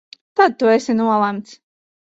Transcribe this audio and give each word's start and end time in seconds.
Tad 0.39 0.55
tu 0.63 0.71
esi 0.77 0.97
nolemts! 0.97 1.57